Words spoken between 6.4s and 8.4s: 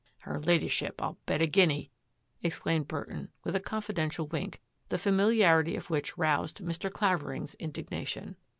Mr. Clavering's indignation.